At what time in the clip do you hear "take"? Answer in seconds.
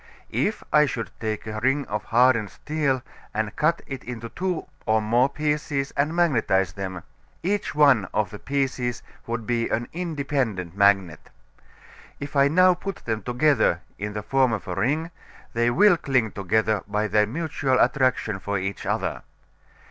1.19-1.45